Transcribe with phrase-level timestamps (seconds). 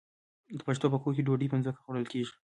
[0.57, 2.33] د پښتنو په کور کې ډوډۍ په ځمکه خوړل کیږي.